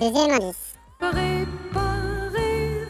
[0.00, 0.52] Deuxième.
[1.00, 1.46] Préparez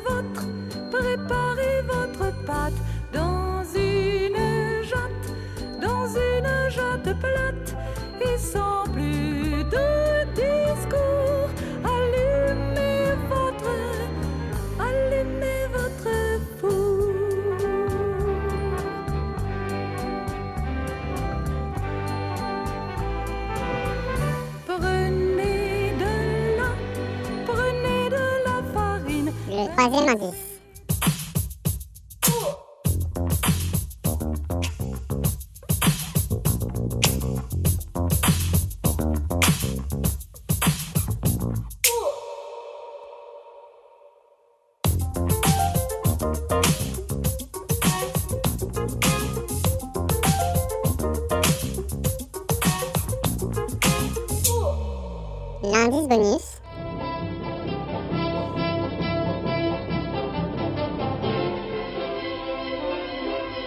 [0.07, 0.45] votre,
[0.91, 2.75] préparez votre pâte
[3.15, 7.77] dans une jatte, dans une jatte plate
[8.21, 9.38] et sans plus
[29.79, 30.35] troisième indice.
[55.63, 56.58] L'indice bonus.